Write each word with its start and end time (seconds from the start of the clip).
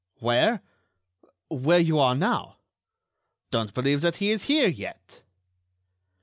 Where?... 0.17 0.63
Where 1.49 1.77
you 1.77 1.99
are 1.99 2.15
now.... 2.15 2.57
Don't 3.51 3.71
believe 3.75 4.01
that 4.01 4.15
he 4.15 4.31
is 4.31 4.45
here 4.45 4.67
yet!..." 4.67 5.21